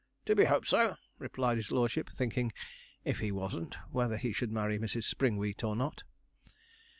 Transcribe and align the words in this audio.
'To 0.25 0.35
be 0.35 0.45
hoped 0.45 0.67
so,' 0.67 0.95
replied 1.19 1.57
his 1.57 1.69
lordship, 1.71 2.09
thinking, 2.09 2.51
if 3.05 3.19
he 3.19 3.31
wasn't 3.31 3.75
whether 3.91 4.17
he 4.17 4.33
should 4.33 4.51
marry 4.51 4.79
Mrs. 4.79 5.03
Springwheat 5.03 5.63
or 5.63 5.75
not. 5.75 6.01